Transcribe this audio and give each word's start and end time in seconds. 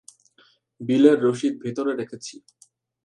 বিলের 0.81 1.17
রশিদ 1.23 1.53
ভেতরে 1.63 1.91
রেখেছি। 1.95 2.35